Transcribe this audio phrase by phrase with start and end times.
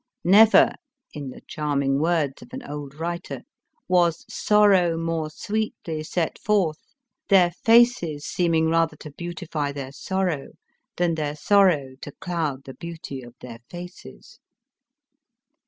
[0.23, 0.71] "Never,"
[1.13, 3.41] in the charming words of an old writer,"
[3.87, 6.79] was sorrow more sweetly set forth,
[7.29, 10.53] their faces seeming rather to beautify their sorrow
[10.97, 14.39] than their sor row to cloud the beauty of their faces."